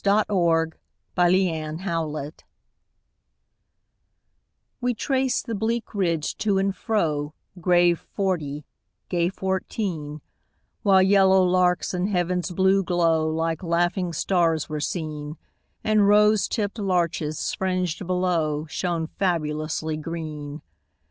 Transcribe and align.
22 0.03 0.25
The 0.25 0.71
Train 1.13 1.79
of 1.87 2.09
Life 2.09 2.33
We 4.81 4.95
traced 4.95 5.45
the 5.45 5.53
bleak 5.53 5.93
ridge, 5.93 6.35
to 6.39 6.57
and 6.57 6.75
fro, 6.75 7.35
Grave 7.59 7.99
forty, 7.99 8.65
gay 9.09 9.29
fourteen; 9.29 10.21
While 10.81 11.03
yellow 11.03 11.43
larks, 11.43 11.93
in 11.93 12.07
heaven's 12.07 12.49
blue 12.49 12.83
glow, 12.83 13.29
Like 13.29 13.61
laughing 13.61 14.11
stars 14.11 14.67
were 14.67 14.79
seen, 14.81 15.37
And 15.83 16.07
rose 16.07 16.47
tipp'd 16.47 16.79
larches, 16.79 17.53
fringed 17.53 18.07
below, 18.07 18.65
Shone 18.65 19.05
fabulously 19.05 19.97
green. 19.97 20.63